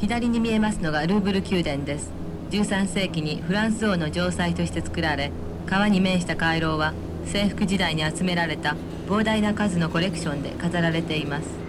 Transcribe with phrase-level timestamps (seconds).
[0.00, 2.10] 左に見えますのがルーブル宮殿です。
[2.50, 5.30] 13世紀にフランス王の城塞として作られ
[5.66, 6.94] 川に面した回廊は
[7.26, 8.76] 征服時代に集められた
[9.06, 11.68] 膨大な数のコレクションで飾られています。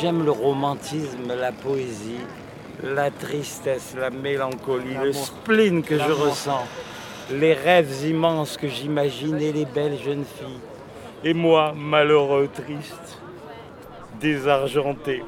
[0.00, 2.20] J'aime le romantisme, la poésie,
[2.84, 6.64] la tristesse, la mélancolie, le spleen que je ressens,
[7.32, 10.60] les rêves immenses que j'imagine et les belles jeunes filles.
[11.24, 13.18] Et moi, malheureux, triste,
[14.20, 15.24] désargenté.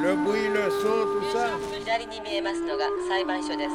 [0.00, 1.50] Le bruit, le son, tout ça.
[1.84, 3.70] 左に見えますのが裁判所です。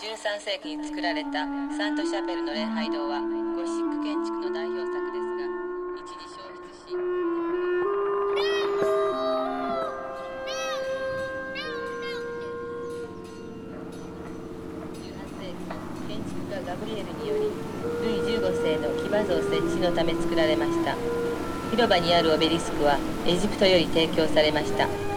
[0.00, 1.44] 13世紀に作られた
[1.76, 4.89] サントシャペルの礼拝堂はゴシック建築の代表
[19.10, 20.96] 15世の騎馬像設置のため作られました。
[21.70, 24.88] 広場にあるオベリスクはエジプトより提供されました「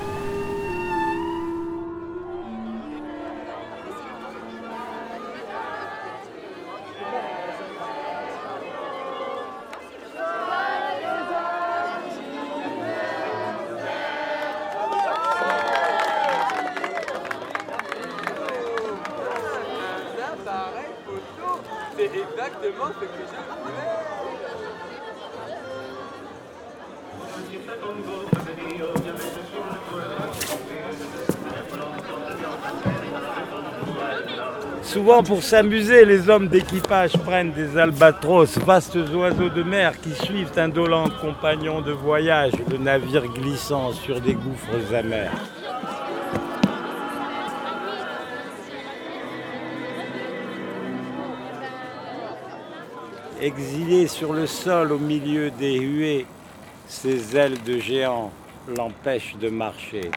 [34.84, 40.52] Souvent pour s'amuser, les hommes d'équipage prennent des albatros, vastes oiseaux de mer qui suivent
[40.58, 45.32] indolents compagnons de voyage, le navire glissant sur des gouffres amers.
[53.42, 56.26] Exilé sur le sol au milieu des huées,
[56.88, 58.32] ses ailes de géant
[58.78, 60.12] l'empêchent de marcher.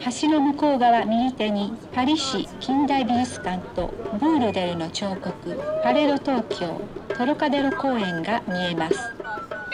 [0.00, 6.80] 橋の向こう側右手にパリ市近代美術館とブールデルの彫刻パレロ東京
[7.16, 8.96] トロカデロ公園が見えます「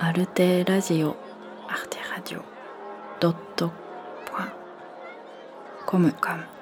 [0.00, 1.16] アルテラジオ
[1.66, 2.44] アルテラジオ
[3.18, 3.72] ドット
[5.86, 6.12] コム。
[6.12, 6.57] カム。